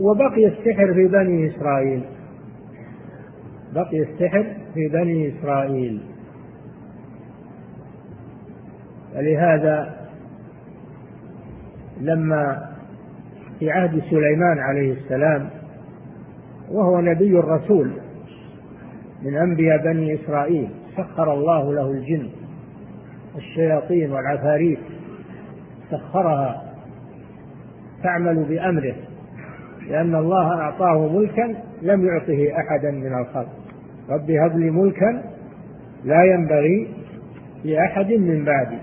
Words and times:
وبقي 0.00 0.46
السحر 0.46 0.94
في 0.94 1.08
بني 1.08 1.56
إسرائيل. 1.56 2.02
بقي 3.74 4.02
السحر 4.02 4.44
في 4.74 4.88
بني 4.88 5.38
إسرائيل. 5.38 6.00
ولهذا 9.16 9.96
لما 12.00 12.70
في 13.58 13.70
عهد 13.70 14.02
سليمان 14.10 14.58
عليه 14.58 14.92
السلام 14.92 15.50
وهو 16.70 17.00
نبي 17.00 17.38
الرسول 17.38 17.90
من 19.22 19.36
أنبياء 19.36 19.82
بني 19.84 20.14
إسرائيل 20.14 20.68
سخر 20.96 21.32
الله 21.34 21.74
له 21.74 21.90
الجن 21.90 22.30
الشياطين 23.36 24.12
والعفاريت 24.12 24.78
سخرها 25.90 26.62
تعمل 28.02 28.44
بأمره. 28.44 28.94
لأن 29.90 30.14
الله 30.14 30.60
أعطاه 30.60 31.08
ملكا 31.08 31.54
لم 31.82 32.06
يعطه 32.06 32.60
أحدا 32.60 32.90
من 32.90 33.18
الخلق. 33.18 33.48
رب 34.10 34.30
هب 34.30 34.58
لي 34.58 34.70
ملكا 34.70 35.22
لا 36.04 36.24
ينبغي 36.24 36.88
لأحد 37.64 38.12
من 38.12 38.44
بعدي. 38.44 38.78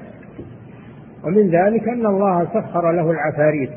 ومن 1.23 1.49
ذلك 1.49 1.87
أن 1.89 2.05
الله 2.05 2.45
سخر 2.45 2.91
له 2.91 3.11
العفاريت. 3.11 3.71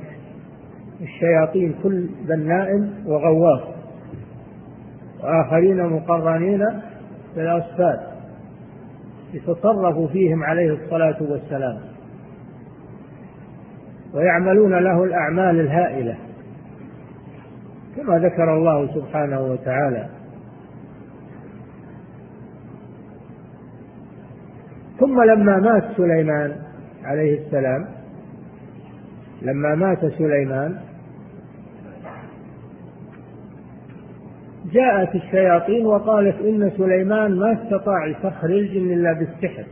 الشياطين 1.00 1.74
كل 1.82 2.08
بناء 2.28 2.88
وغواص. 3.06 3.62
وآخرين 5.24 5.86
مقرنين 5.86 6.66
في 7.34 7.40
الأصفاد 7.40 8.00
يتصرف 9.34 10.12
فيهم 10.12 10.44
عليه 10.44 10.72
الصلاة 10.72 11.16
والسلام. 11.20 11.78
ويعملون 14.14 14.74
له 14.74 15.04
الأعمال 15.04 15.60
الهائلة. 15.60 16.16
كما 17.96 18.18
ذكر 18.18 18.56
الله 18.56 18.94
سبحانه 18.94 19.40
وتعالى. 19.40 20.08
ثم 25.00 25.22
لما 25.22 25.56
مات 25.56 25.84
سليمان 25.96 26.56
عليه 27.04 27.46
السلام 27.46 27.86
لما 29.42 29.74
مات 29.74 30.06
سليمان 30.18 30.80
جاءت 34.72 35.14
الشياطين 35.14 35.86
وقالت 35.86 36.40
إن 36.40 36.70
سليمان 36.76 37.38
ما 37.38 37.52
استطاع 37.52 38.06
يسخر 38.06 38.48
الجن 38.48 38.92
إلا 38.92 39.12
بالسحر 39.12 39.64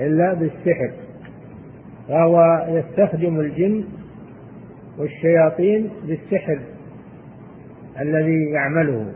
إلا 0.00 0.34
بالسحر 0.34 0.90
فهو 2.08 2.66
يستخدم 2.68 3.40
الجن 3.40 3.84
والشياطين 4.98 5.90
بالسحر. 6.06 6.58
الذي 8.00 8.50
يعمله. 8.50 9.12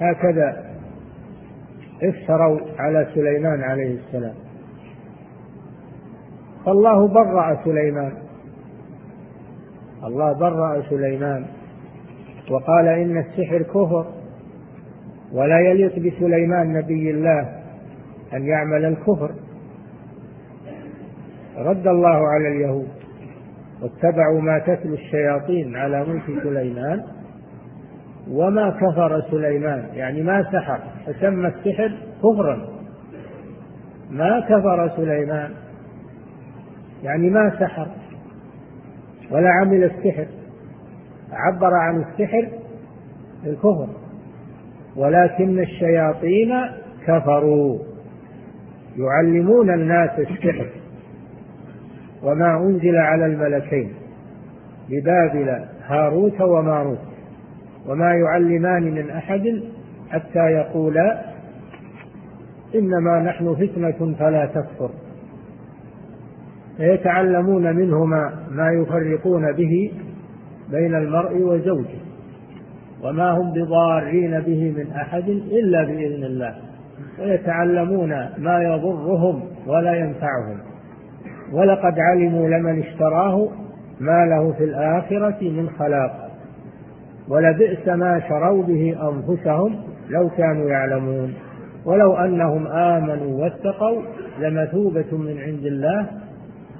هكذا 0.00 0.64
افتروا 2.02 2.60
على 2.78 3.08
سليمان 3.14 3.60
عليه 3.60 3.98
السلام. 3.98 4.34
فالله 6.66 7.08
برأ 7.08 7.64
سليمان. 7.64 8.12
الله 10.04 10.32
برأ 10.32 10.82
سليمان. 10.90 11.44
وقال 12.50 12.88
إن 12.88 13.18
السحر 13.18 13.62
كفر 13.62 14.06
ولا 15.32 15.60
يليق 15.60 15.98
بسليمان 15.98 16.72
نبي 16.72 17.10
الله 17.10 17.62
أن 18.34 18.46
يعمل 18.46 18.84
الكفر. 18.84 19.30
رد 21.56 21.86
الله 21.86 22.28
على 22.28 22.48
اليهود. 22.48 22.88
واتبعوا 23.82 24.40
ما 24.40 24.58
تتلو 24.58 24.94
الشياطين 24.94 25.76
على 25.76 26.04
ملك 26.04 26.42
سليمان. 26.42 27.02
وما 28.30 28.70
كفر 28.70 29.22
سليمان. 29.30 29.88
يعني 29.92 30.22
ما 30.22 30.42
سحر 30.52 30.78
فسمى 31.06 31.48
السحر 31.48 31.92
كفرا. 32.18 32.68
ما 34.10 34.40
كفر 34.40 34.90
سليمان. 34.96 35.50
يعني 37.02 37.30
ما 37.30 37.50
سحر 37.60 37.86
ولا 39.30 39.50
عمل 39.50 39.84
السحر. 39.84 40.26
عبر 41.32 41.74
عن 41.74 42.00
السحر 42.00 42.48
الكفر. 43.46 43.88
ولكن 44.96 45.58
الشياطين 45.58 46.52
كفروا. 47.06 47.78
يعلمون 48.96 49.74
الناس 49.74 50.10
السحر 50.18 50.66
وما 52.22 52.56
أنزل 52.56 52.96
على 52.96 53.26
الملكين. 53.26 53.92
ببابل 54.88 55.64
هاروت 55.86 56.40
وماروت. 56.40 57.13
وما 57.88 58.14
يعلمان 58.14 58.82
من 58.82 59.10
أحد 59.10 59.62
حتى 60.10 60.38
يقولا 60.38 61.22
إنما 62.74 63.22
نحن 63.22 63.54
فتنة 63.54 64.14
فلا 64.18 64.46
تكفر. 64.46 64.90
فيتعلمون 66.76 67.76
منهما 67.76 68.32
ما 68.50 68.70
يفرقون 68.70 69.52
به 69.52 69.92
بين 70.70 70.94
المرء 70.94 71.36
وزوجه 71.36 72.04
وما 73.02 73.30
هم 73.30 73.52
بضارين 73.52 74.40
به 74.40 74.74
من 74.76 74.92
أحد 74.92 75.28
إلا 75.28 75.84
بإذن 75.84 76.24
الله. 76.24 76.54
ويتعلمون 77.20 78.10
ما 78.38 78.62
يضرهم 78.62 79.42
ولا 79.66 79.94
ينفعهم. 79.94 80.58
ولقد 81.52 81.98
علموا 81.98 82.48
لمن 82.48 82.82
اشتراه 82.82 83.48
ما 84.00 84.26
له 84.26 84.52
في 84.52 84.64
الآخرة 84.64 85.50
من 85.50 85.70
خلاق. 85.78 86.23
ولبئس 87.28 87.88
ما 87.88 88.20
شروا 88.28 88.62
به 88.62 88.96
أنفسهم 89.12 89.76
لو 90.10 90.28
كانوا 90.28 90.70
يعلمون. 90.70 91.34
ولو 91.84 92.16
أنهم 92.16 92.66
آمنوا 92.66 93.42
واتقوا 93.42 94.02
لمثوبة 94.40 95.18
من 95.18 95.38
عند 95.38 95.66
الله 95.66 96.06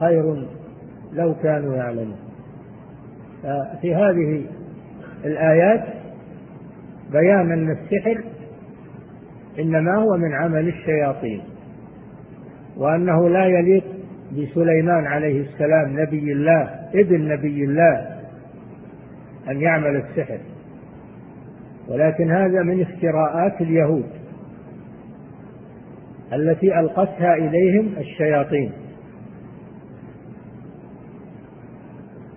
خير 0.00 0.46
لو 1.12 1.34
كانوا 1.42 1.76
يعلمون. 1.76 2.16
في 3.82 3.94
هذه 3.94 4.44
الآيات 5.24 5.84
بيان 7.12 7.52
أن 7.52 7.70
السحر 7.70 8.24
إنما 9.58 9.96
هو 9.96 10.16
من 10.16 10.34
عمل 10.34 10.68
الشياطين 10.68 11.42
وأنه 12.76 13.28
لا 13.28 13.46
يليق 13.46 13.84
بسليمان 14.32 15.06
عليه 15.06 15.40
السلام 15.40 16.00
نبي 16.00 16.32
الله 16.32 16.70
ابن 16.94 17.28
نبي 17.28 17.64
الله 17.64 18.13
أن 19.50 19.60
يعمل 19.60 19.96
السحر. 19.96 20.38
ولكن 21.88 22.30
هذا 22.30 22.62
من 22.62 22.82
افتراءات 22.82 23.60
اليهود 23.60 24.10
التي 26.32 26.80
ألقتها 26.80 27.34
إليهم 27.34 27.92
الشياطين. 27.98 28.72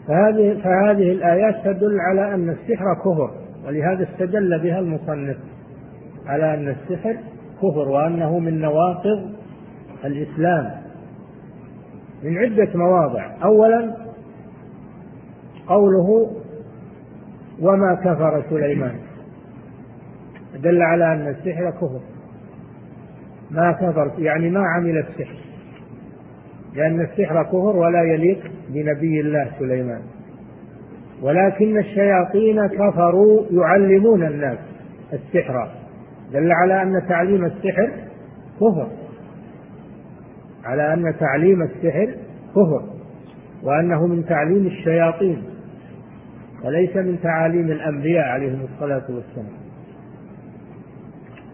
فهذه 0.07 0.61
فهذه 0.63 1.11
الآيات 1.11 1.55
تدل 1.65 1.99
على 1.99 2.33
أن 2.33 2.49
السحر 2.49 2.85
كفر 2.95 3.31
ولهذا 3.65 4.03
استدل 4.03 4.59
بها 4.59 4.79
المصنف 4.79 5.37
على 6.25 6.53
أن 6.53 6.67
السحر 6.67 7.17
كفر 7.57 7.89
وأنه 7.89 8.39
من 8.39 8.61
نواقض 8.61 9.31
الإسلام. 10.05 10.71
من 12.23 12.37
عدة 12.37 12.69
مواضع. 12.75 13.31
أولا 13.43 13.95
قوله 15.67 16.31
وما 17.61 17.95
كفر 17.95 18.43
سليمان. 18.49 18.95
دل 20.55 20.81
على 20.81 21.13
أن 21.13 21.27
السحر 21.27 21.71
كفر. 21.71 22.01
ما 23.51 23.71
كفر 23.71 24.11
يعني 24.17 24.49
ما 24.49 24.59
عمل 24.59 24.97
السحر. 24.97 25.35
لأن 26.75 27.01
السحر 27.01 27.43
كفر 27.43 27.77
ولا 27.77 28.03
يليق 28.03 28.51
بنبي 28.69 29.21
الله 29.21 29.51
سليمان. 29.59 30.01
ولكن 31.21 31.77
الشياطين 31.77 32.67
كفروا 32.67 33.45
يعلمون 33.51 34.23
الناس 34.23 34.57
السحر. 35.13 35.69
دل 36.33 36.51
على 36.51 36.81
أن 36.81 37.07
تعليم 37.09 37.45
السحر 37.45 37.91
كفر. 38.55 38.87
على 40.65 40.93
أن 40.93 41.15
تعليم 41.19 41.61
السحر 41.61 42.15
كفر. 42.51 42.83
وأنه 43.63 44.07
من 44.07 44.25
تعليم 44.25 44.65
الشياطين. 44.65 45.43
وليس 46.63 46.95
من 46.95 47.19
تعاليم 47.23 47.71
الأنبياء 47.71 48.25
عليهم 48.25 48.61
الصلاة 48.73 49.03
والسلام. 49.09 49.57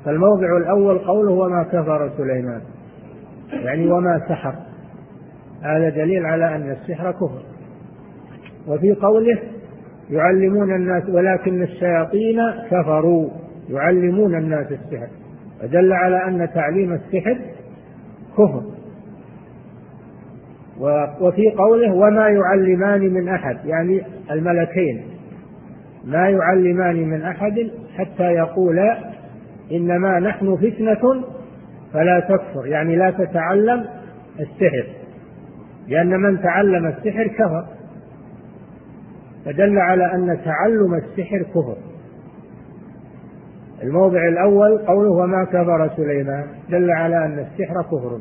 فالموضع 0.06 0.58
الأول 0.58 0.98
قوله 0.98 1.32
وما 1.32 1.64
كفر 1.64 2.12
سليمان. 2.18 2.62
يعني 3.52 3.92
وما 3.92 4.20
سحر. 4.30 4.56
هذا 5.62 5.90
دليل 5.90 6.26
على 6.26 6.56
أن 6.56 6.72
السحر 6.72 7.12
كفر. 7.12 7.44
وفي 8.68 8.94
قوله 8.94 9.40
يعلمون 10.10 10.76
الناس 10.76 11.10
ولكن 11.10 11.64
الشياطين 11.64 12.40
كفروا. 12.72 13.30
يعلمون 13.70 14.36
الناس 14.36 14.72
السحر. 14.72 15.08
فدل 15.62 15.94
على 15.94 16.28
أن 16.28 16.50
تعليم 16.54 16.94
السحر 16.94 17.38
كفر. 18.38 18.73
وفي 21.22 21.50
قوله 21.58 21.94
وما 21.94 22.30
يعلمان 22.30 23.02
من 23.14 23.30
أحد 23.30 23.58
يعني 23.66 24.02
الملكين. 24.32 25.04
ما 26.06 26.30
يعلمان 26.30 26.96
من 26.96 27.22
أحد 27.22 27.72
حتى 27.98 28.24
يقولا 28.24 28.98
إنما 29.72 30.20
نحن 30.20 30.56
فتنة 30.56 31.24
فلا 31.94 32.20
تكفر 32.20 32.68
يعني 32.68 32.96
لا 32.96 33.12
تتعلم 33.12 33.86
السحر. 34.40 34.86
لأن 35.88 36.20
من 36.20 36.42
تعلم 36.42 36.86
السحر 36.86 37.28
كفر. 37.28 37.66
فدل 39.46 39.78
على 39.80 40.14
أن 40.14 40.38
تعلم 40.46 40.94
السحر 40.94 41.44
كفر. 41.44 41.78
الموضع 43.84 44.28
الأول 44.28 44.78
قوله 44.78 45.12
وما 45.12 45.46
كفر 45.46 45.90
سليمان 45.98 46.46
دل 46.70 46.92
على 46.92 47.26
أن 47.26 47.40
السحر 47.40 47.82
كفر. 47.82 48.20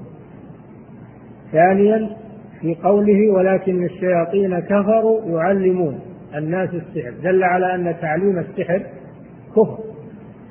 ثانيا 1.52 2.21
في 2.62 2.74
قوله 2.74 3.32
ولكن 3.32 3.84
الشياطين 3.84 4.60
كفروا 4.60 5.20
يعلمون 5.26 6.00
الناس 6.34 6.70
السحر. 6.74 7.12
دل 7.22 7.44
على 7.44 7.74
أن 7.74 7.94
تعليم 8.00 8.38
السحر 8.38 8.82
كفر. 9.50 9.78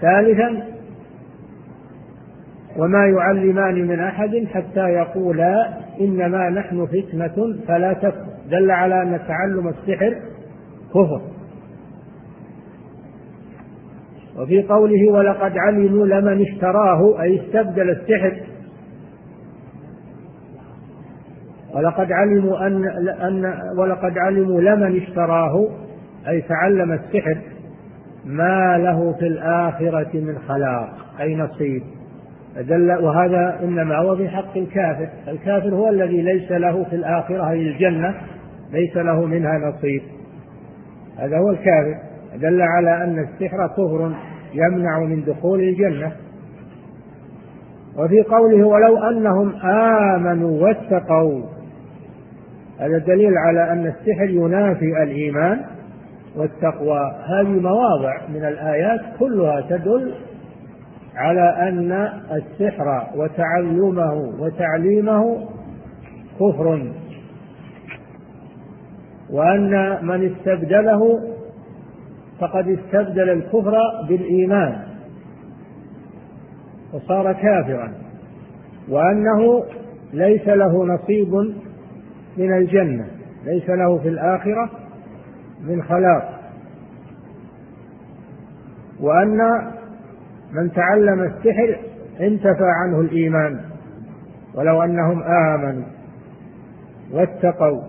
ثالثا 0.02 0.64
وما 2.78 3.08
يعلمان 3.08 3.88
من 3.88 4.00
أحد 4.00 4.48
حتى 4.54 4.90
يقولا 4.90 5.78
إنما 6.02 6.50
نحن 6.50 6.86
فتنة 6.86 7.58
فلا 7.68 7.94
تكفر. 7.94 8.32
دل 8.50 8.72
على 8.72 9.02
أن 9.02 9.20
تعلم 9.28 9.68
السحر 9.68 10.16
كفر. 10.90 11.22
وفي 14.40 14.62
قوله 14.64 15.12
ولقد 15.12 15.58
علموا 15.58 16.06
لمن 16.06 16.42
اشتراه 16.42 17.22
أي 17.22 17.42
استبدل 17.42 17.90
السحر 17.90 18.51
ولقد 21.76 22.12
علموا 22.12 22.68
أن, 22.68 22.86
أن 23.22 23.54
ولقد 23.78 24.18
علموا 24.18 24.62
لمن 24.62 25.02
اشتراه 25.02 25.68
أي 26.28 26.42
تعلم 26.42 26.92
السحر 26.92 27.38
ما 28.26 28.78
له 28.78 29.14
في 29.14 29.28
الآخرة 29.28 30.10
من 30.14 30.38
خلاق 30.48 30.90
أي 31.20 31.36
نصيب. 31.36 31.84
دل 32.58 32.92
وهذا 32.92 33.60
إنما 33.64 33.96
هو 33.96 34.16
في 34.16 34.30
حق 34.30 34.58
الكافر. 34.58 35.10
الكافر 35.28 35.76
هو 35.76 35.90
الذي 35.90 36.22
ليس 36.22 36.52
له 36.52 36.84
في 36.84 36.96
الآخرة 36.96 37.50
أي 37.50 37.62
الجنة 37.68 38.16
ليس 38.72 38.98
له 38.98 39.26
منها 39.26 39.58
نصيب. 39.58 40.02
هذا 41.18 41.38
هو 41.38 41.50
الكافر. 41.50 41.96
دل 42.36 42.62
على 42.62 43.04
أن 43.04 43.20
السحر 43.20 43.68
كفر 43.68 44.12
يمنع 44.54 45.00
من 45.00 45.24
دخول 45.24 45.60
الجنة. 45.60 46.12
وفي 47.98 48.22
قوله 48.22 48.68
ولو 48.68 48.98
أنهم 48.98 49.56
آمنوا 49.66 50.62
واتقوا 50.62 51.61
هذا 52.82 52.98
دليل 52.98 53.38
على 53.38 53.72
أن 53.72 53.86
السحر 53.88 54.30
ينافي 54.30 55.04
الإيمان 55.04 55.62
والتقوى. 56.36 57.16
هذه 57.26 57.60
مواضع 57.60 58.28
من 58.30 58.46
الآيات 58.46 59.02
كلها 59.20 59.62
تدل 59.62 60.14
على 61.16 61.70
أن 61.70 62.10
السحر 62.32 63.08
وتعلمه 63.16 64.14
وتعليمه 64.40 65.48
كفر 66.40 66.92
وأن 69.30 69.98
من 70.06 70.32
استبدله 70.32 71.20
فقد 72.40 72.68
استبدل 72.68 73.30
الكفر 73.30 73.78
بالإيمان 74.08 74.82
وصار 76.94 77.34
كافرا 77.34 77.94
وأنه 78.90 79.64
ليس 80.14 80.48
له 80.48 80.86
نصيب 80.86 81.54
من 82.38 82.54
الجنة 82.54 83.06
ليس 83.46 83.70
له 83.70 83.98
في 83.98 84.08
الآخرة 84.08 84.70
من 85.68 85.84
خلاق. 85.84 86.40
وأن 89.00 89.38
من 90.52 90.72
تعلم 90.72 91.22
السحر 91.24 91.80
انتفى 92.20 92.70
عنه 92.84 93.00
الإيمان 93.00 93.60
ولو 94.56 94.82
أنهم 94.82 95.24
آمنوا 95.24 95.86
واتقوا. 97.12 97.82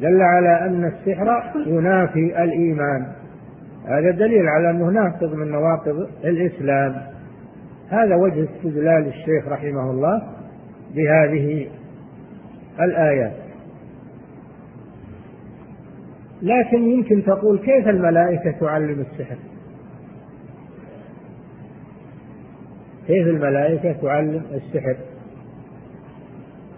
دل 0.00 0.22
على 0.22 0.66
أن 0.66 0.84
السحر 0.84 1.42
ينافي 1.66 2.44
الإيمان. 2.44 3.06
هذا 3.86 4.10
دليل 4.10 4.48
على 4.48 4.70
أنه 4.70 4.90
ناقض 4.90 5.34
من 5.34 5.50
نواقض 5.50 6.08
الإسلام. 6.24 6.94
هذا 7.90 8.16
وجه 8.16 8.44
استدلال 8.44 9.06
الشيخ 9.06 9.48
رحمه 9.48 9.90
الله 9.90 10.22
بهذه 10.94 11.68
الآيات. 12.80 13.32
لكن 16.42 16.90
يمكن 16.90 17.24
تقول 17.24 17.58
كيف 17.58 17.88
الملائكة 17.88 18.50
تعلم 18.60 19.00
السحر؟ 19.00 19.36
كيف 23.06 23.26
الملائكة 23.26 23.92
تعلم 23.92 24.42
السحر؟ 24.52 24.96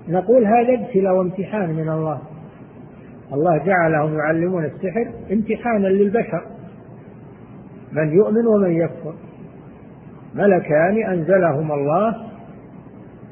نقول 0.08 0.44
هذا 0.44 0.74
ابتلاء 0.74 1.14
وامتحان 1.14 1.70
من 1.70 1.88
الله. 1.88 2.22
الله 3.32 3.64
جعلهم 3.64 4.18
يعلمون 4.18 4.64
السحر 4.64 5.10
امتحانا 5.32 5.88
للبشر. 5.88 6.42
من 7.92 8.12
يؤمن 8.12 8.46
ومن 8.46 8.72
يكفر. 8.72 9.14
ملكان 10.34 11.02
أنزلهم 11.12 11.72
الله 11.72 12.16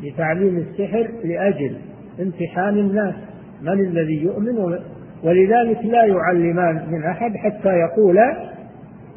لتعليم 0.03 0.57
السحر 0.57 1.11
لأجل 1.25 1.92
امتحان 2.21 2.79
الناس. 2.79 3.15
من 3.63 3.73
الذي 3.73 4.23
يؤمن 4.23 4.79
ولذلك 5.25 5.85
لا 5.85 6.05
يعلمان 6.05 6.87
من 6.91 7.05
أحد 7.05 7.37
حتى 7.37 7.69
يقولا 7.69 8.53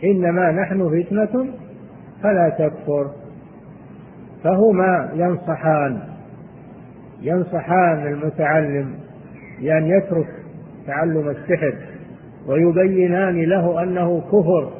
إنما 0.03 0.51
نحن 0.51 0.89
فتنة 0.89 1.47
فلا 2.23 2.49
تكفر. 2.49 3.11
فهما 4.43 5.09
ينصحان. 5.15 5.99
ينصحان 7.21 8.07
المتعلم 8.07 8.95
بأن 9.61 9.85
يترك 9.85 10.27
تعلم 10.87 11.29
السحر 11.29 11.73
ويبينان 12.47 13.43
له 13.43 13.83
أنه 13.83 14.21
كفر. 14.21 14.71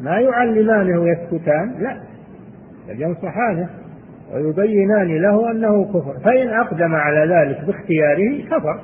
ما 0.00 0.20
يعلمانه 0.20 1.08
يسكتان؟ 1.08 1.74
لا 1.78 1.96
بل 2.88 3.02
ينصحانه. 3.02 3.68
ويبينان 4.34 5.22
له 5.22 5.50
أنه 5.50 5.84
كفر. 5.84 6.20
فإن 6.24 6.48
أقدم 6.48 6.94
على 6.94 7.34
ذلك 7.34 7.64
باختياره 7.64 8.44
كفر. 8.50 8.80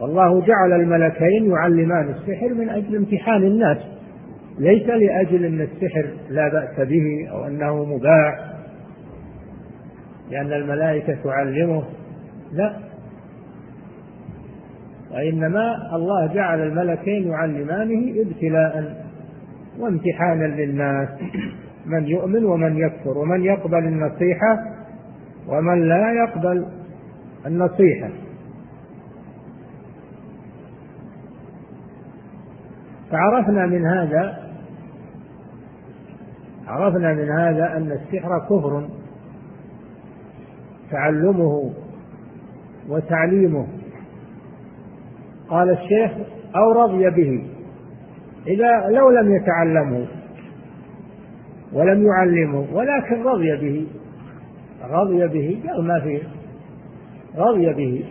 والله 0.00 0.40
جعل 0.46 0.72
الملكين 0.72 1.50
يعلمان 1.50 2.08
السحر 2.08 2.54
من 2.54 2.68
أجل 2.68 2.96
امتحان 2.96 3.42
الناس. 3.42 3.78
ليس 4.58 4.86
لأجل 4.86 5.44
أن 5.44 5.60
السحر 5.60 6.06
لا 6.30 6.48
بأس 6.48 6.88
به 6.88 7.28
أو 7.30 7.46
أنه 7.46 7.84
مباح. 7.84 8.38
لأن 10.30 10.52
الملائكة 10.52 11.16
تعلمه. 11.24 11.84
لا. 12.52 12.76
وإنما 15.10 15.76
الله 15.94 16.34
جعل 16.34 16.60
الملكين 16.60 17.28
يعلمانه 17.28 18.20
ابتلاء 18.20 19.04
وامتحانا 19.78 20.44
للناس. 20.44 21.08
من 21.88 22.06
يؤمن 22.06 22.44
ومن 22.44 22.76
يكفر 22.76 23.18
ومن 23.18 23.44
يقبل 23.44 23.78
النصيحة 23.78 24.64
ومن 25.48 25.88
لا 25.88 26.12
يقبل 26.12 26.66
النصيحة. 27.46 28.10
فعرفنا 33.10 33.66
من 33.66 33.86
هذا 33.86 34.48
عرفنا 36.66 37.12
من 37.12 37.30
هذا 37.30 37.76
أن 37.76 37.92
السحر 37.92 38.38
كفر 38.38 38.88
تعلمه 40.90 41.72
وتعليمه. 42.88 43.66
قال 45.48 45.70
الشيخ 45.70 46.12
أو 46.56 46.72
رضي 46.82 47.10
به 47.10 47.48
إذا 48.46 48.88
لو 48.90 49.10
لم 49.10 49.34
يتعلمه. 49.34 50.17
ولم 51.72 52.06
يعلمه 52.06 52.66
ولكن 52.72 53.22
رضي 53.22 53.56
به. 53.56 53.86
رضي 54.90 55.26
به 55.26 55.60
قال 55.68 55.84
ما 55.84 56.00
فيه؟ 56.00 56.22
رضي 57.36 57.72
به. 57.72 58.04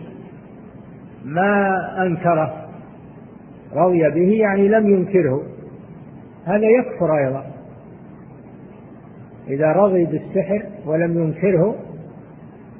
ما 1.24 1.76
أنكره. 2.02 2.68
رضي 3.74 4.10
به 4.10 4.32
يعني 4.40 4.68
لم 4.68 4.88
ينكره. 4.88 5.42
هذا 6.44 6.66
يكفر 6.66 7.18
أيضا. 7.18 7.44
إذا 9.48 9.72
رضي 9.72 10.04
بالسحر 10.04 10.62
ولم 10.86 11.22
ينكره 11.22 11.74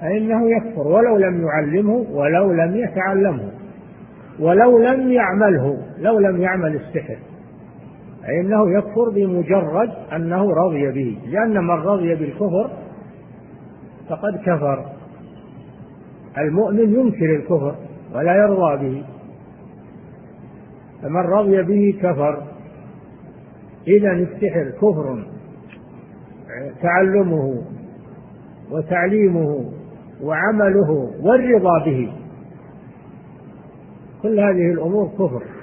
فإنه 0.00 0.50
يكفر. 0.50 0.88
ولو 0.88 1.16
لم 1.16 1.46
يعلمه 1.46 2.06
ولو 2.10 2.52
لم 2.52 2.76
يتعلمه. 2.76 3.50
ولو 4.40 4.78
لم 4.78 5.12
يعمله 5.12 5.78
لو 5.98 6.18
لم 6.18 6.40
يعمل 6.40 6.74
السحر. 6.74 7.16
فإنه 8.28 8.78
يكفر 8.78 9.10
بمجرد 9.10 9.90
أنه 10.12 10.52
رضي 10.52 10.90
به 10.90 11.18
لأن 11.26 11.64
من 11.64 11.70
رضي 11.70 12.14
بالكفر 12.14 12.70
فقد 14.08 14.36
كفر. 14.46 14.84
المؤمن 16.38 16.94
ينكر 16.94 17.36
الكفر 17.36 17.74
ولا 18.14 18.36
يرضى 18.36 18.88
به. 18.88 19.04
فمن 21.02 21.20
رضي 21.20 21.62
به 21.62 21.98
كفر. 22.02 22.42
إذا 23.88 24.12
السحر 24.12 24.70
كفر 24.70 25.24
تعلمه 26.82 27.62
وتعليمه 28.70 29.70
وعمله 30.22 31.10
والرضا 31.20 31.84
به. 31.84 32.12
كل 34.22 34.40
هذه 34.40 34.72
الأمور 34.72 35.08
كفر. 35.08 35.57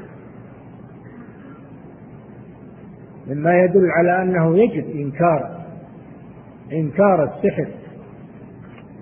مما 3.28 3.60
يدل 3.64 3.92
على 3.98 4.22
أنه 4.22 4.58
يجب 4.58 4.90
إنكار 4.96 5.66
إنكار 6.74 7.24
السحر 7.24 7.68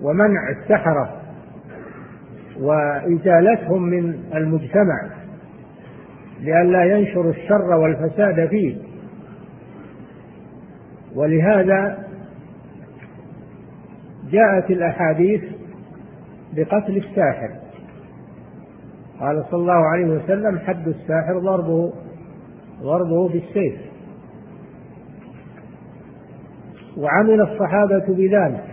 ومنع 0.02 0.50
السحرة 0.50 1.20
وإزالتهم 2.60 3.82
من 3.82 4.14
المجتمع 4.34 5.10
لئلا 6.40 6.84
ينشر 6.84 7.30
الشر 7.30 7.74
والفساد 7.74 8.48
فيه. 8.48 8.76
ولهذا 11.14 11.98
جاءت 14.30 14.70
الأحاديث 14.70 15.42
بقتل 16.52 16.96
الساحر. 16.96 17.50
قال 19.20 19.44
صلى 19.50 19.60
الله 19.60 19.88
عليه 19.92 20.06
وسلم 20.06 20.58
حد 20.58 20.88
الساحر 20.88 21.38
ضربه 21.38 21.92
ضربه 22.82 23.28
بالسيف. 23.28 23.93
وعمل 26.98 27.40
الصحابة 27.40 28.04
بذلك 28.08 28.64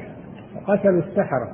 فقتلوا 0.56 1.00
السحرة. 1.00 1.52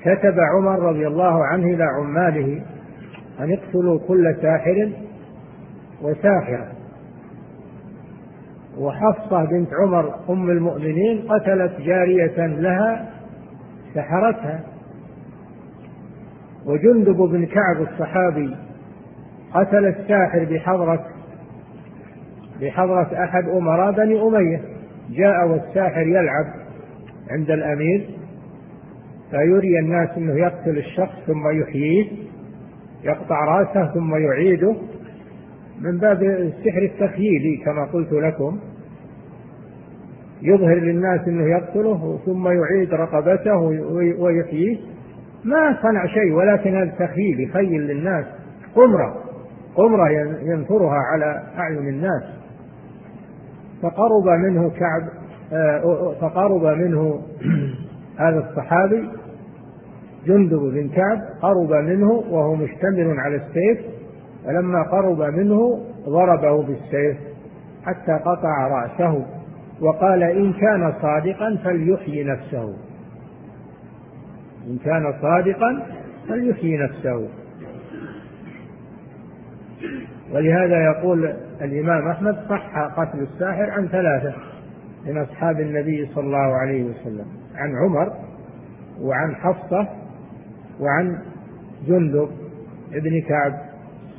كتب 0.00 0.34
عمر 0.56 0.78
رضي 0.78 1.06
الله 1.06 1.44
عنه 1.44 1.74
إلى 1.74 1.84
عماله 1.84 2.62
أن 3.40 3.52
اقتلوا 3.52 3.98
كل 4.08 4.36
ساحر 4.42 4.90
وساحرة. 6.02 6.72
وحفصة 8.78 9.44
بنت 9.44 9.68
عمر 9.82 10.14
أم 10.30 10.50
المؤمنين 10.50 11.28
قتلت 11.28 11.80
جارية 11.80 12.46
لها 12.46 13.10
سحرتها. 13.94 14.60
وجندب 16.66 17.16
بن 17.16 17.46
كعب 17.46 17.82
الصحابي 17.92 18.56
قتل 19.54 19.86
الساحر 19.86 20.44
بحضرة 20.50 21.06
بحضرة 22.60 23.24
أحد 23.24 23.48
أمراء 23.48 23.92
بني 23.92 24.22
أمية. 24.22 24.60
جاء 25.10 25.48
والساحر 25.48 26.06
يلعب 26.06 26.46
عند 27.30 27.50
الأمير 27.50 28.10
فيري 29.30 29.78
الناس 29.78 30.08
أنه 30.16 30.34
يقتل 30.38 30.78
الشخص 30.78 31.14
ثم 31.26 31.60
يحييه 31.60 32.06
يقطع 33.04 33.44
رأسه 33.44 33.94
ثم 33.94 34.16
يعيده. 34.16 34.76
من 35.80 35.98
باب 35.98 36.22
السحر 36.22 36.82
التخييلي 36.82 37.56
كما 37.64 37.84
قلت 37.84 38.12
لكم. 38.12 38.58
يظهر 40.42 40.74
للناس 40.74 41.28
إنه 41.28 41.50
يقتله 41.50 42.18
ثم 42.26 42.48
يعيد 42.48 42.94
رقبته 42.94 43.58
ويحييه. 44.18 44.76
ما 45.44 45.78
صنع 45.82 46.06
شيء 46.06 46.32
ولكن 46.32 46.76
هذا 46.76 46.90
تخيل 46.98 47.40
يخيل 47.40 47.80
للناس 47.80 48.24
قمرة. 48.74 49.24
قمرة 49.74 50.10
ينثرها 50.42 50.98
على 51.12 51.42
أعين 51.58 51.88
الناس. 51.88 52.37
فقرب 53.82 54.28
منه 54.28 54.70
كعب 54.70 55.08
آه، 55.52 56.14
فقرب 56.20 56.64
منه 56.64 57.22
هذا 58.24 58.48
الصحابي 58.50 59.08
جندب 60.26 60.58
بن 60.58 60.88
كعب 60.88 61.18
قرب 61.42 61.72
منه 61.72 62.10
وهو 62.10 62.54
مشتمل 62.54 63.20
على 63.20 63.36
السيف 63.36 63.86
فلما 64.44 64.82
قرب 64.82 65.20
منه 65.20 65.84
ضربه 66.08 66.62
بالسيف 66.62 67.16
حتى 67.84 68.12
قطع 68.12 68.68
رأسه 68.68 69.26
وقال 69.80 70.22
إن 70.22 70.52
كان 70.52 70.92
صادقا 71.02 71.58
فليحيي 71.64 72.24
نفسه. 72.24 72.76
إن 74.66 74.78
كان 74.84 75.14
صادقا 75.22 75.82
فليحيي 76.28 76.76
نفسه. 76.76 77.28
ولهذا 80.32 80.84
يقول 80.84 81.34
الإمام 81.60 82.08
أحمد 82.08 82.36
صح 82.48 82.78
قتل 82.78 83.18
الساحر 83.20 83.70
عن 83.70 83.88
ثلاثة 83.88 84.34
من 85.06 85.18
أصحاب 85.18 85.60
النبي 85.60 86.10
صلى 86.14 86.24
الله 86.24 86.56
عليه 86.56 86.84
وسلم 86.84 87.26
عن 87.54 87.76
عمر 87.76 88.12
وعن 89.00 89.34
حفصة 89.34 89.88
وعن 90.80 91.18
جندب 91.86 92.28
ابن 92.92 93.20
كعب 93.20 93.52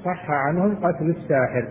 صح 0.06 0.32
عنهم 0.32 0.76
قتل 0.76 1.10
الساحر. 1.10 1.68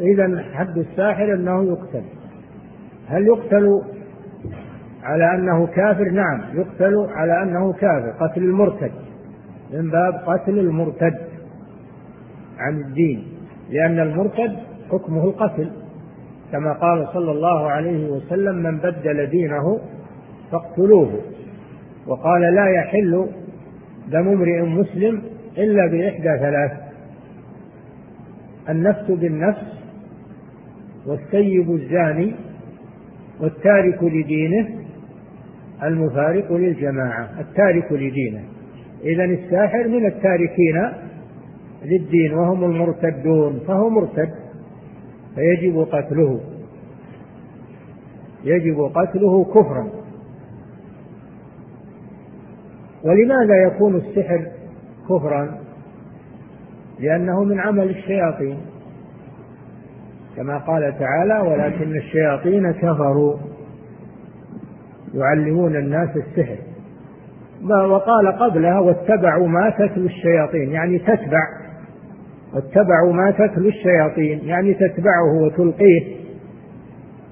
إذا 0.00 0.44
حد 0.54 0.78
الساحر 0.78 1.34
أنه 1.34 1.64
يقتل. 1.64 2.02
هل 3.08 3.26
يقتل 3.26 3.82
على 5.02 5.34
أنه 5.34 5.66
كافر؟ 5.66 6.10
نعم 6.10 6.40
يقتل 6.54 7.06
على 7.10 7.42
أنه 7.42 7.72
كافر 7.72 8.10
قتل 8.10 8.42
المرتد 8.42 8.92
من 9.72 9.90
باب 9.90 10.14
قتل 10.26 10.58
المرتد. 10.58 11.25
عن 12.58 12.80
الدين 12.80 13.26
لأن 13.70 14.00
المرتد 14.00 14.56
حكمه 14.90 15.24
القتل. 15.24 15.70
كما 16.52 16.72
قال 16.72 17.08
صلى 17.12 17.30
الله 17.30 17.70
عليه 17.70 18.10
وسلم 18.10 18.56
من 18.56 18.78
بدل 18.78 19.26
دينه 19.26 19.80
فاقتلوه. 20.52 21.20
وقال 22.06 22.54
لا 22.54 22.66
يحل 22.68 23.26
دم 24.10 24.28
امرئ 24.28 24.62
مسلم 24.62 25.22
إلا 25.58 25.86
بإحدى 25.86 26.38
ثلاث 26.38 26.72
النفس 28.68 29.10
بالنفس 29.10 29.76
والسيب 31.06 31.70
الزاني 31.70 32.34
والتارك 33.40 34.02
لدينه 34.02 34.68
المفارق 35.82 36.52
للجماعة 36.52 37.28
التارك 37.40 37.92
لدينه. 37.92 38.42
إذا 39.04 39.24
الساحر 39.24 39.88
من 39.88 40.06
التاركين 40.06 40.92
للدين 41.86 42.34
وهم 42.34 42.64
المرتدون 42.64 43.60
فهو 43.66 43.90
مرتد 43.90 44.34
فيجب 45.34 45.86
قتله. 45.92 46.40
يجب 48.44 48.90
قتله 48.94 49.44
كفرا. 49.44 49.88
ولماذا 53.04 53.62
يكون 53.66 53.96
السحر 53.96 54.46
كفرا؟ 55.08 55.58
لأنه 57.00 57.44
من 57.44 57.60
عمل 57.60 57.90
الشياطين. 57.90 58.58
كما 60.36 60.58
قال 60.58 60.98
تعالى 60.98 61.48
ولكن 61.48 61.96
الشياطين 61.96 62.72
كفروا 62.72 63.36
يعلمون 65.14 65.76
الناس 65.76 66.16
السحر. 66.16 66.56
وقال 67.64 68.32
قبلها 68.38 68.80
واتبعوا 68.80 69.48
ما 69.48 69.70
تتلو 69.70 70.06
الشياطين. 70.06 70.72
يعني 70.72 70.98
تتبع 70.98 71.55
واتبعوا 72.56 73.12
ما 73.12 73.30
تتلو 73.30 73.68
الشياطين 73.68 74.40
يعني 74.44 74.74
تتبعه 74.74 75.42
وتلقيه 75.42 76.16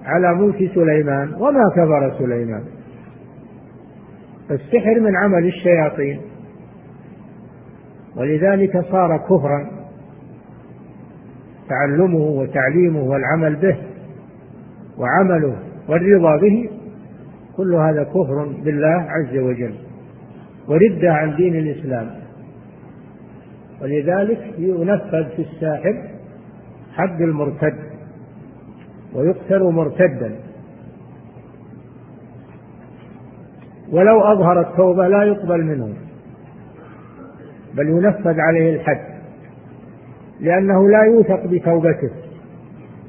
على 0.04 0.34
ملك 0.34 0.70
سليمان 0.74 1.34
وما 1.34 1.70
كفر 1.76 2.18
سليمان. 2.18 2.62
السحر 4.50 5.00
من 5.00 5.16
عمل 5.16 5.46
الشياطين. 5.46 6.20
ولذلك 8.16 8.80
صار 8.80 9.16
كفرا 9.16 9.70
تعلمه 11.68 12.18
وتعليمه 12.18 13.02
والعمل 13.02 13.56
به 13.56 13.76
وعمله 14.98 15.56
والرضا 15.88 16.36
به. 16.36 16.70
كل 17.56 17.74
هذا 17.74 18.02
كفر 18.02 18.48
بالله 18.64 19.06
عز 19.08 19.36
وجل. 19.36 19.74
وردة 20.68 21.12
عن 21.12 21.36
دين 21.36 21.56
الإسلام. 21.56 22.10
ولذلك 23.84 24.54
ينفذ 24.58 25.24
في 25.36 25.42
الساحر 25.42 26.08
حد 26.92 27.20
المرتد 27.20 27.78
ويقتل 29.14 29.62
مرتدا. 29.62 30.36
ولو 33.92 34.20
أظهر 34.20 34.60
التوبة 34.60 35.08
لا 35.08 35.22
يقبل 35.22 35.64
منه 35.64 35.94
بل 37.74 37.88
ينفذ 37.88 38.40
عليه 38.40 38.74
الحد 38.74 39.14
لأنه 40.40 40.88
لا 40.88 41.02
يوثق 41.02 41.46
بتوبته. 41.46 42.10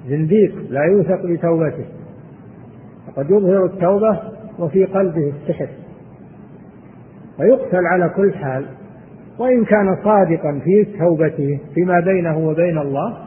زنديق 0.08 0.55
لا 0.70 0.84
يوثق 0.84 1.25
بتوبته. 1.25 1.86
فقد 3.08 3.29
يظهر 3.29 3.65
التوبة 3.65 4.20
وفي 4.60 4.86
قلبه 4.86 5.34
السحر. 5.41 5.67
فيقتل 7.38 7.86
على 7.86 8.10
كل 8.10 8.34
حال. 8.34 8.65
وإن 9.39 9.65
كان 9.65 9.96
صادقا 10.04 10.60
في 10.63 10.98
توبته 11.00 11.60
فيما 11.74 12.00
بينه 12.00 12.38
وبين 12.38 12.77
الله 12.77 13.18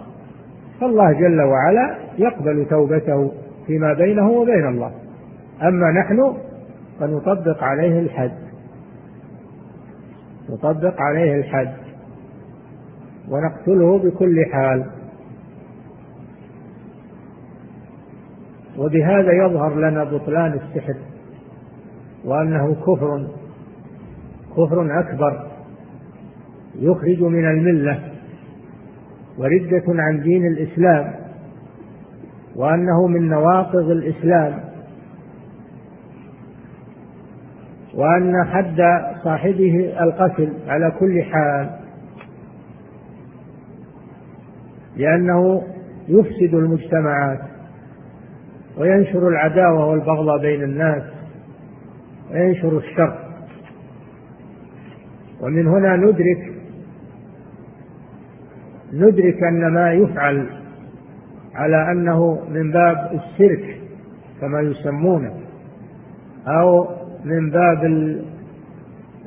فالله 0.81 1.13
جل 1.13 1.41
وعلا 1.41 1.99
يقبل 2.19 2.67
توبته 2.71 3.33
فيما 3.67 3.93
بينه 3.93 4.31
وبين 4.31 4.69
الله. 4.69 4.93
أما 5.63 5.91
نحن 5.91 6.37
فنطبق 7.01 7.63
عليه 7.63 8.01
الحد. 8.01 8.33
يطبق 10.49 11.01
عليه 11.01 11.35
الحد. 11.35 11.73
ونقتله 13.29 13.99
بكل 13.99 14.45
حال. 14.53 14.85
وبهذا 18.79 19.33
يظهر 19.33 19.75
لنا 19.75 20.05
بطلان 20.05 20.53
السحر 20.53 20.97
وأنه 22.25 22.75
كفر 22.75 23.27
كفر 24.57 25.01
أكبر. 25.01 25.48
يخرج 26.79 27.23
من 27.23 27.45
الملة 27.45 28.01
وردة 29.39 29.85
عن 29.89 30.21
دين 30.21 30.47
الإسلام 30.47 31.15
وأنه 32.57 33.07
من 33.07 33.29
نواقض 33.29 33.91
الإسلام 33.91 34.61
وأن 37.95 38.45
حد 38.45 38.83
صاحبه 39.25 39.95
القتل 40.01 40.53
على 40.69 40.93
كل 41.01 41.23
حال 41.23 41.71
لأنه 44.97 45.63
يفسد 46.09 46.55
المجتمعات 46.55 47.41
وينشر 48.79 49.29
العداوة 49.29 49.87
والبغضاء 49.87 50.39
بين 50.39 50.63
الناس 50.63 51.03
وينشر 52.31 52.79
الشر. 52.79 53.19
ومن 55.41 55.67
هنا 55.67 55.97
ندرك 55.97 56.48
ندرك 58.93 59.43
أن 59.43 59.73
ما 59.75 59.93
يفعل 59.93 60.47
على 61.55 61.93
أنه 61.93 62.41
من 62.51 62.73
باب 62.73 63.11
الشرك 63.13 63.77
كما 64.41 64.61
يسمونه 64.61 65.33
أو 66.47 66.89
من 67.25 67.51
باب 67.51 67.85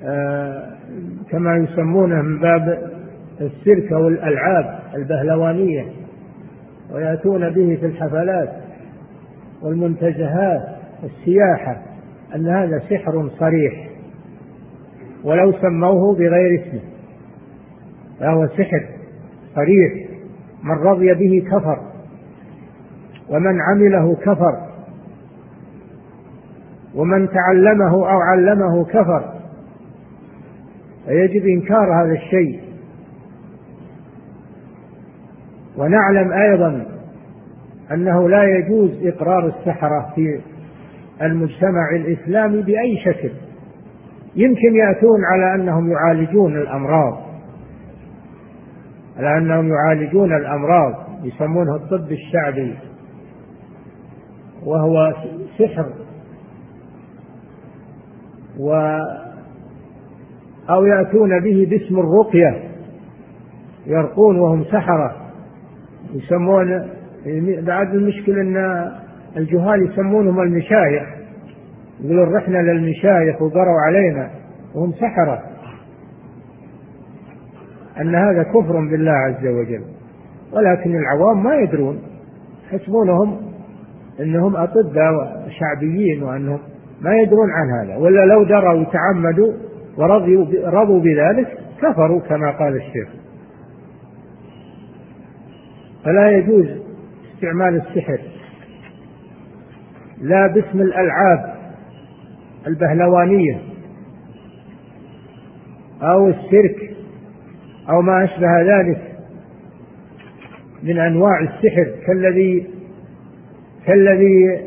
آه، 0.04 0.72
كما 1.30 1.58
يسمونه 1.58 2.22
من 2.22 2.40
باب 2.40 2.92
السيرك 3.42 3.92
أو 3.92 4.08
الألعاب 4.08 4.80
البهلوانية 4.96 5.86
ويأتون 6.94 7.50
به 7.50 7.78
في 7.80 7.86
الحفلات 7.86 8.50
والمنتزهات 9.62 10.62
السياحة 11.04 11.82
أن 12.36 12.48
هذا 12.48 12.80
سحر 12.80 13.30
صريح 13.40 13.90
ولو 15.24 15.52
سموه 15.52 16.16
بغير 16.16 16.62
اسمه 16.62 16.82
فهو 18.20 18.48
سحر. 18.48 19.01
صريح 19.56 20.10
من 20.64 20.72
رضي 20.72 21.14
به 21.14 21.50
كفر 21.52 21.80
ومن 23.30 23.62
عمله 23.62 24.16
كفر 24.16 24.72
ومن 26.96 27.30
تعلمه 27.30 27.94
أو 27.94 28.20
علمه 28.20 28.86
كفر. 28.86 29.34
فيجب 31.06 31.46
إنكار 31.46 32.04
هذا 32.04 32.14
الشيء. 32.14 32.62
ونعلم 35.78 36.32
أيضا 36.32 36.86
أنه 37.92 38.30
لا 38.30 38.44
يجوز 38.44 38.92
إقرار 39.04 39.48
السحرة 39.48 40.14
في 40.16 40.42
المجتمع 41.22 41.96
الإسلامي 41.96 42.62
بأي 42.62 42.98
شكل. 43.06 43.32
يمكن 44.36 44.76
يأتون 44.76 45.26
على 45.26 45.56
أنهم 45.56 45.92
يعالجون 45.92 46.56
الأمراض. 46.58 47.31
على 49.18 49.38
أنهم 49.38 49.70
يعالجون 49.70 50.36
الأمراض 50.36 50.94
يسمونه 51.24 51.76
الطب 51.76 52.12
الشعبي 52.12 52.76
وهو 54.66 55.14
سحر. 55.58 55.86
و 58.60 58.74
أو 60.70 60.86
يأتون 60.86 61.40
به 61.40 61.68
باسم 61.70 62.00
الرقية 62.00 62.64
يرقون 63.86 64.40
وهم 64.40 64.64
سحرة. 64.64 65.16
يسمون 66.14 66.90
بعد 67.62 67.94
المشكلة 67.94 68.42
أن 68.42 68.92
الجهال 69.38 69.92
يسمونهم 69.92 70.42
المشايخ 70.42 71.04
يقولون 72.00 72.36
رحنا 72.36 72.58
للمشايخ 72.58 73.42
وقروا 73.42 73.82
علينا 73.86 74.30
وهم 74.76 74.92
سحرة. 74.92 75.51
أن 78.00 78.16
هذا 78.16 78.44
كفر 78.44 78.90
بالله 78.92 79.12
عز 79.12 79.48
وجل. 79.48 79.84
ولكن 80.54 80.96
العوام 80.96 81.44
ما 81.44 81.56
يدرون. 81.56 82.02
يحسبونهم 82.74 83.42
أنهم 84.20 84.56
أطباء 84.56 85.50
شعبيين 85.60 86.24
وأنهم 86.24 86.60
ما 87.02 87.16
يدرون 87.22 87.50
عن 87.52 87.70
هذا. 87.70 87.98
ولا 87.98 88.26
لو 88.26 88.44
دروا 88.44 88.74
وتعمدوا 88.74 89.54
ورضوا 89.98 90.46
رضوا 90.66 91.00
بذلك 91.00 91.58
كفروا 91.82 92.20
كما 92.20 92.52
قال 92.52 92.76
الشيخ. 92.76 93.10
فلا 96.06 96.32
يجوز 96.32 96.68
استعمال 97.34 97.76
السحر. 97.76 98.20
لا 100.22 100.48
باسم 100.48 100.82
الألعاب 100.82 101.56
البهلوانية 102.68 103.60
أو 106.02 106.28
السيرك 106.28 106.91
أو 107.92 108.02
ما 108.02 108.24
أشبه 108.24 108.62
ذلك 108.62 109.02
من 110.84 111.00
أنواع 111.00 111.42
السحر 111.42 111.92
كالذي 112.08 112.68
كالذي 113.86 114.62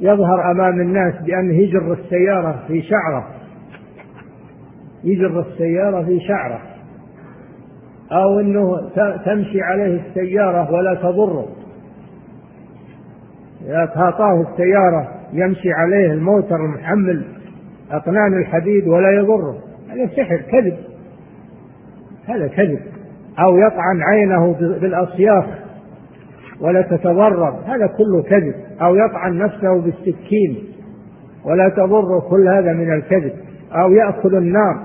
يظهر 0.00 0.50
أمام 0.50 0.80
الناس 0.80 1.14
بأنه 1.22 1.54
يجر 1.54 1.92
السيارة 1.92 2.64
في 2.68 2.82
شعره. 2.82 3.26
يجر 5.04 5.40
السيارة 5.40 6.02
في 6.04 6.20
شعره. 6.20 6.60
أو 8.12 8.40
أنه 8.40 8.90
تمشي 9.24 9.62
عليه 9.62 10.00
السيارة 10.00 10.72
ولا 10.72 10.94
تضره. 10.94 11.48
إذا 13.64 13.92
تهاطاه 13.94 14.46
السيارة 14.52 15.08
يمشي 15.32 15.72
عليه 15.72 16.12
الموتر 16.12 16.56
المحمل 16.56 17.24
أطنان 17.90 18.38
الحديد 18.38 18.88
ولا 18.88 19.10
يضره. 19.10 19.58
هذا 19.88 20.06
سحر 20.06 20.36
كذب. 20.36 20.76
هذا 22.26 22.46
كذب. 22.46 22.80
أو 23.38 23.56
يطعن 23.56 24.02
عينه 24.02 24.52
بالأصياخ 24.80 25.44
ولا 26.60 26.82
تتضرر 26.82 27.60
هذا 27.66 27.86
كله 27.86 28.22
كذب. 28.22 28.54
أو 28.82 28.96
يطعن 28.96 29.38
نفسه 29.38 29.80
بالسكين 29.80 30.64
ولا 31.44 31.68
تضره 31.68 32.20
كل 32.30 32.48
هذا 32.48 32.72
من 32.72 32.92
الكذب. 32.92 33.32
أو 33.72 33.92
يأكل 33.92 34.36
النار 34.36 34.80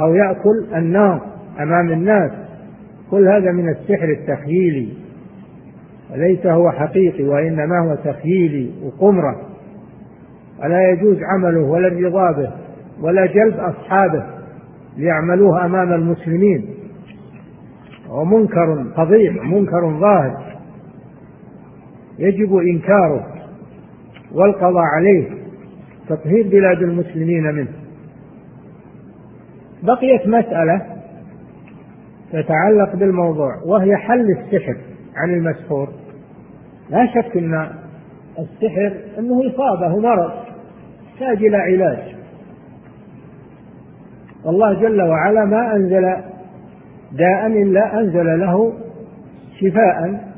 أو 0.00 0.14
يأكل 0.14 0.74
النار 0.76 1.20
أمام 1.60 1.92
الناس. 1.92 2.30
كل 3.10 3.28
هذا 3.28 3.52
من 3.52 3.68
السحر 3.68 4.08
التخييلي. 4.08 4.88
وليس 6.12 6.46
هو 6.46 6.70
حقيقي 6.70 7.24
وإنما 7.24 7.78
هو 7.78 7.94
تخييلي 7.94 8.70
وقمرة. 8.84 9.40
ولا 10.62 10.90
يجوز 10.90 11.16
عمله 11.22 11.60
ولا 11.60 11.88
الرضا 11.88 12.32
به 12.32 12.50
ولا 13.02 13.26
جلب 13.26 13.54
أصحابه. 13.54 14.31
ليعملوه 14.96 15.64
أمام 15.64 15.92
المسلمين. 15.92 16.66
ومنكر 18.10 18.84
فظيع 18.96 19.32
منكر 19.42 20.00
ظاهر. 20.00 20.56
يجب 22.18 22.56
إنكاره 22.56 23.26
والقضاء 24.32 24.84
عليه 24.96 25.30
تطهير 26.08 26.48
بلاد 26.48 26.82
المسلمين 26.82 27.42
منه. 27.42 27.72
بقيت 29.82 30.26
مسألة 30.26 30.86
تتعلق 32.32 32.96
بالموضوع 32.96 33.62
وهي 33.66 33.96
حل 33.96 34.30
السحر 34.30 34.76
عن 35.16 35.34
المسحور. 35.34 35.88
لا 36.90 37.06
شك 37.06 37.36
إن 37.36 37.70
السحر 38.38 38.96
إنه 39.18 39.40
إصابة 39.46 40.00
مرض 40.00 40.32
يحتاج 41.06 41.44
إلى 41.44 41.56
علاج. 41.56 42.16
والله 44.44 44.80
جل 44.80 45.02
وعلا 45.02 45.44
ما 45.44 45.76
أنزل 45.76 46.02
داء 47.12 47.46
إلا 47.46 48.00
أنزل 48.00 48.40
له 48.40 48.72
شفاء. 49.60 50.32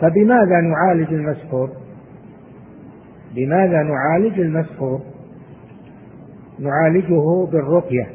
فبماذا 0.00 0.60
نعالج 0.60 1.12
المسحور؟ 1.12 1.70
بماذا 3.34 3.82
نعالج 3.82 4.40
المسحور؟ 4.40 5.00
نعالجه 6.58 7.46
بالرقية. 7.52 8.06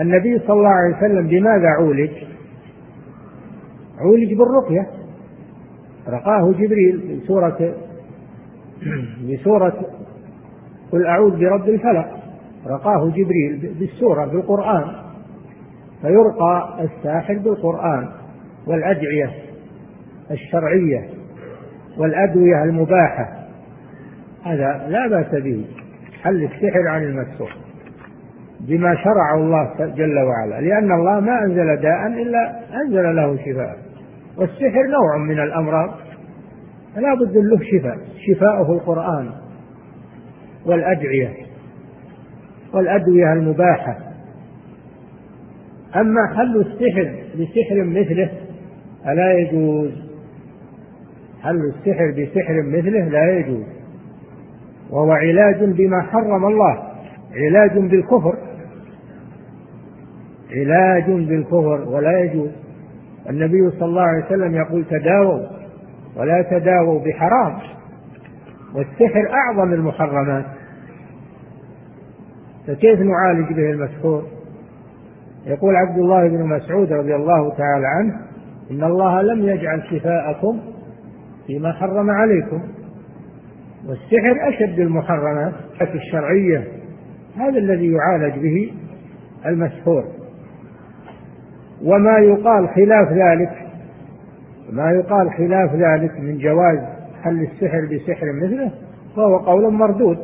النبي 0.00 0.38
صلى 0.38 0.56
الله 0.56 0.70
عليه 0.70 0.96
وسلم 0.96 1.26
بماذا 1.26 1.68
عولج؟ 1.68 2.10
عولج 3.98 4.34
بالرقية. 4.34 4.86
رقاه 6.08 6.52
جبريل 6.52 7.20
بسوره 7.24 7.74
بسوره 9.28 9.86
قل 10.92 11.06
أعوذ 11.06 11.38
برب 11.38 11.68
الفلق. 11.68 12.23
رقاه 12.66 13.10
جبريل 13.10 13.74
بالسورة 13.80 14.26
بالقرآن. 14.26 14.84
فيرقى 16.02 16.78
الساحر 16.80 17.38
بالقرآن 17.38 18.08
والأدعية 18.66 19.30
الشرعية 20.30 21.08
والأدوية 21.98 22.64
المباحة. 22.64 23.46
هذا 24.44 24.86
لا 24.88 25.08
بأس 25.08 25.42
به. 25.42 25.64
حل 26.22 26.44
السحر 26.44 26.88
عن 26.88 27.02
المسحور 27.02 27.50
بما 28.60 28.94
شرعه 28.94 29.34
الله 29.36 29.94
جل 29.94 30.18
وعلا. 30.18 30.60
لأن 30.60 30.92
الله 30.92 31.20
ما 31.20 31.44
أنزل 31.44 31.76
داء 31.82 32.06
إلا 32.06 32.60
أنزل 32.84 33.16
له 33.16 33.36
شفاء. 33.36 33.78
والسحر 34.38 34.86
نوع 34.86 35.18
من 35.18 35.40
الأمراض. 35.40 35.90
فلا 36.94 37.14
بد 37.14 37.36
له 37.36 37.58
شفاء. 37.78 37.98
شفاؤه 38.28 38.72
القرآن 38.72 39.30
والأدعية. 40.66 41.43
والأدوية 42.74 43.32
المباحة. 43.32 43.98
أما 45.96 46.26
حل 46.36 46.60
السحر 46.60 47.14
بسحر 47.34 47.84
مثله 47.84 48.30
فلا 49.04 49.32
يجوز. 49.32 49.90
حل 51.42 51.72
السحر 51.74 52.10
بسحر 52.10 52.62
مثله 52.62 53.08
لا 53.08 53.38
يجوز. 53.38 53.64
وهو 54.90 55.12
علاج 55.12 55.64
بما 55.64 56.02
حرم 56.02 56.44
الله. 56.44 56.82
علاج 57.34 57.78
بالكفر. 57.78 58.36
علاج 60.50 61.10
بالكفر 61.10 61.88
ولا 61.88 62.20
يجوز. 62.20 62.50
النبي 63.30 63.70
صلى 63.70 63.88
الله 63.88 64.02
عليه 64.02 64.24
وسلم 64.24 64.54
يقول 64.54 64.84
تداووا 64.84 65.46
ولا 66.16 66.42
تداووا 66.42 67.00
بحرام. 67.04 67.58
والسحر 68.74 69.28
أعظم 69.32 69.72
المحرمات. 69.72 70.44
فكيف 72.66 73.00
نعالج 73.00 73.52
به 73.52 73.70
المسحور 73.70 74.22
يقول 75.46 75.76
عبد 75.76 75.98
الله 75.98 76.28
بن 76.28 76.42
مسعود 76.42 76.92
رضي 76.92 77.14
الله 77.14 77.50
تعالى 77.50 77.86
عنه 77.86 78.20
إن 78.70 78.84
الله 78.84 79.22
لم 79.22 79.48
يجعل 79.48 79.82
شفاءكم 79.90 80.60
فيما 81.46 81.72
حرم 81.72 82.10
عليكم. 82.10 82.62
والسحر 83.88 84.48
أشد 84.48 84.80
المحرمات 84.80 85.52
الشرعية 85.94 86.64
هذا 87.36 87.58
الذي 87.58 87.92
يعالج 87.92 88.38
به 88.38 88.72
المسحور 89.46 90.04
وما 91.82 92.18
يقال 92.18 92.68
خلاف 92.68 93.12
ذلك 93.12 93.50
ما 94.72 94.90
يقال 94.90 95.30
خلاف 95.30 95.74
ذلك 95.74 96.20
من 96.20 96.38
جواز 96.38 96.78
حل 97.22 97.42
السحر 97.42 97.80
بسحر 97.92 98.26
مثله 98.32 98.72
فهو 99.16 99.36
قول 99.36 99.72
مردود 99.72 100.18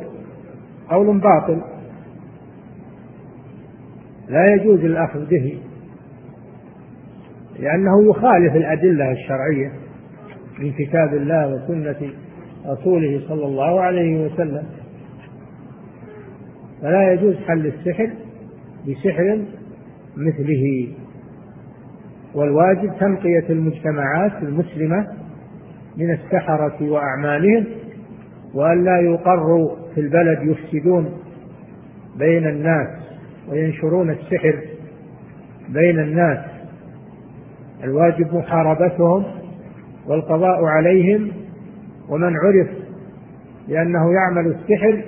قول 0.89 1.19
باطل. 1.19 1.61
لا 4.31 4.45
يجوز 4.51 4.79
الأخذ 4.79 5.29
به 5.29 5.59
لأنه 7.59 8.09
يخالف 8.09 8.55
الأدلة 8.55 9.11
الشرعية 9.11 9.71
من 10.59 10.71
كتاب 10.71 11.13
الله 11.13 11.55
وسنة 11.55 12.11
رسوله 12.67 13.21
صلى 13.27 13.45
الله 13.45 13.81
عليه 13.81 14.25
وسلم. 14.25 14.63
فلا 16.81 17.13
يجوز 17.13 17.35
حل 17.35 17.65
السحر 17.65 18.09
بسحر 18.87 19.41
مثله. 20.17 20.87
والواجب 22.35 22.91
تنقية 22.99 23.49
المجتمعات 23.49 24.43
المسلمة 24.43 25.07
من 25.97 26.11
السحرة 26.11 26.77
وأعمالهم 26.81 27.65
وأن 28.53 28.83
لا 28.83 28.99
يقروا 28.99 29.75
في 29.95 30.01
البلد 30.01 30.39
يفسدون 30.43 31.09
بين 32.17 32.47
الناس. 32.47 33.00
وينشرون 33.49 34.09
السحر 34.09 34.59
بين 35.69 35.99
الناس. 35.99 36.39
الواجب 37.83 38.35
محاربتهم 38.35 39.25
والقضاء 40.07 40.65
عليهم 40.65 41.31
ومن 42.09 42.33
عرف 42.37 42.67
بأنه 43.67 44.13
يعمل 44.13 44.55
السحر 44.55 45.03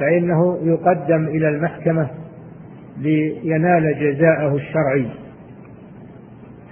فإنه 0.00 0.58
يقدم 0.62 1.28
إلى 1.28 1.48
المحكمة 1.48 2.10
لينال 2.98 3.94
جزاءه 4.00 4.56
الشرعي 4.56 5.06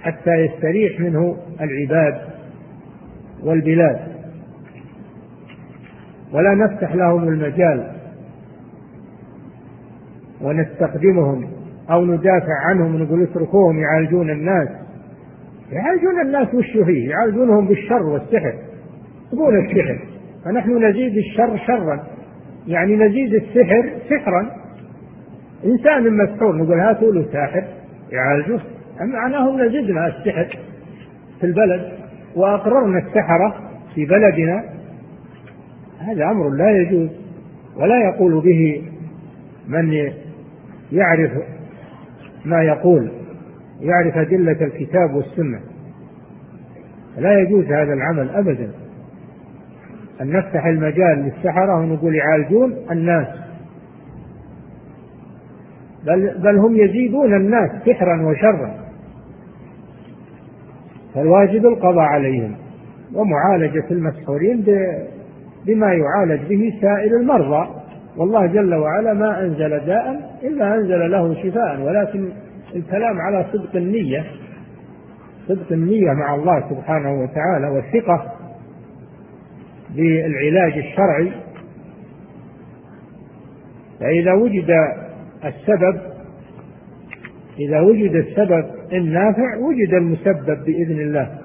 حتى 0.01 0.31
يستريح 0.31 0.99
منه 0.99 1.37
العباد 1.61 2.21
والبلاد. 3.43 3.99
ولا 6.33 6.53
نفتح 6.55 6.95
لهم 6.95 7.23
المجال 7.23 7.98
ونستخدمهم 10.41 11.47
أو 11.91 12.05
ندافع 12.05 12.53
عنهم 12.69 12.95
ونقول 12.95 13.23
اتركوهم 13.23 13.79
يعالجون 13.79 14.29
الناس. 14.29 14.67
يعالجون 15.71 16.21
الناس 16.21 16.53
وش 16.53 16.71
فيه؟ 16.85 17.09
يعالجونهم 17.09 17.67
بالشر 17.67 18.03
والسحر. 18.03 18.53
يبغون 19.33 19.65
السحر. 19.65 19.99
فنحن 20.45 20.85
نزيد 20.85 21.17
الشر 21.17 21.57
شرا. 21.67 22.03
يعني 22.67 22.95
نزيد 22.95 23.33
السحر 23.33 23.89
سحرا. 24.09 24.51
إنسان 25.65 26.17
مسحور 26.17 26.55
نقول 26.55 26.79
هاتوا 26.79 27.13
له 27.13 27.25
ساحر 27.31 27.63
يعالجه. 28.11 28.59
معناه 28.99 29.57
نزدنا 29.57 30.07
السحر 30.07 30.57
في 31.39 31.45
البلد 31.45 31.91
وأقررنا 32.35 32.99
السحرة 32.99 33.55
في 33.95 34.05
بلدنا. 34.05 34.63
هذا 35.99 36.25
أمر 36.25 36.49
لا 36.49 36.71
يجوز 36.71 37.09
ولا 37.77 37.97
يقول 38.09 38.41
به 38.41 38.83
من 39.67 40.11
يعرف 40.91 41.31
ما 42.45 42.63
يقول 42.63 43.11
يعرف 43.81 44.17
أدلة 44.17 44.65
الكتاب 44.65 45.13
والسنة. 45.13 45.59
لا 47.17 47.39
يجوز 47.39 47.65
هذا 47.65 47.93
العمل 47.93 48.29
أبدا. 48.29 48.71
أن 50.21 50.31
نفتح 50.31 50.65
المجال 50.65 51.17
للسحرة 51.17 51.79
ونقول 51.79 52.15
يعالجون 52.15 52.75
الناس. 52.91 53.27
بل, 56.05 56.41
بل 56.43 56.57
هم 56.57 56.75
يزيدون 56.75 57.35
الناس 57.35 57.71
سحرا 57.85 58.25
وشرا. 58.25 58.75
فالواجب 61.15 61.65
القضاء 61.65 62.05
عليهم 62.05 62.55
ومعالجة 63.13 63.85
المسحورين 63.91 64.65
بما 65.65 65.93
يعالج 65.93 66.41
به 66.49 66.73
سائر 66.81 67.17
المرضى. 67.17 67.78
والله 68.19 68.45
جل 68.45 68.75
وعلا 68.75 69.13
ما 69.13 69.41
أنزل 69.41 69.69
داء 69.69 70.37
إلا 70.43 70.75
أنزل 70.75 71.11
له 71.11 71.43
شفاء 71.43 71.81
ولكن 71.81 72.31
الكلام 72.75 73.19
على 73.21 73.45
صدق 73.53 73.75
النية 73.75 74.25
صدق 75.47 75.71
النية 75.71 76.11
مع 76.13 76.35
الله 76.35 76.69
سبحانه 76.69 77.23
وتعالى 77.23 77.67
والثقة 77.67 78.33
بالعلاج 79.95 80.77
الشرعي. 80.77 81.31
فإذا 83.99 84.33
وجد 84.33 84.69
السبب 85.45 86.01
إذا 87.59 87.79
وجد 87.79 88.15
السبب 88.15 88.65
النافع 88.93 89.57
وجد 89.57 89.93
المسبب 89.93 90.65
بإذن 90.65 90.99
الله. 90.99 91.37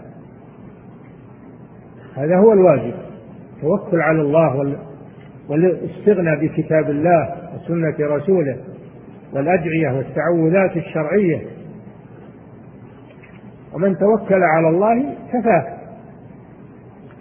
هذا 2.16 2.36
هو 2.36 2.52
الواجب 2.52 2.94
التوكل 3.56 4.00
على 4.00 4.20
الله 4.20 4.76
والاستغنى 5.48 6.36
بكتاب 6.36 6.90
الله 6.90 7.50
وسنة 7.54 8.16
رسوله 8.16 8.56
والأدعية 9.32 9.96
والتعوذات 9.96 10.76
الشرعية. 10.76 11.42
ومن 13.74 13.96
توكل 13.98 14.42
على 14.42 14.68
الله 14.68 15.16
كفاه. 15.32 15.78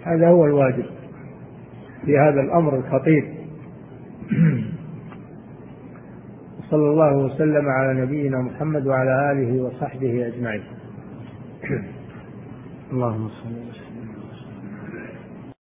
هذا 0.04 0.28
هو 0.28 0.44
الواجب 0.44 0.84
في 2.04 2.18
هذا 2.18 2.40
الأمر 2.40 2.76
الخطير. 2.76 3.34
صلى 6.70 6.90
الله 6.90 7.16
وسلم 7.16 7.68
على 7.68 8.00
نبينا 8.00 8.38
محمد 8.38 8.86
وعلى 8.86 9.32
آله 9.32 9.62
وصحبه 9.62 10.26
أجمعين. 10.26 10.62
اللهم 12.92 13.28
صل 13.28 13.68
وسلم 13.68 13.73